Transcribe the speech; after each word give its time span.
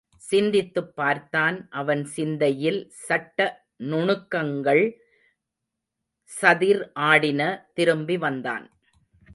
சிந்தித்துப் 0.17 0.95
பார்த்தான் 0.95 1.67
அவன் 1.69 2.05
சிந்தையில் 2.05 2.89
சட்ட 2.89 3.65
நுணுக் 3.75 4.31
கங்கள் 4.31 4.99
சதிர் 6.41 6.91
ஆடின 6.93 7.69
திரும்பி 7.73 8.17
வந்தான். 8.17 8.71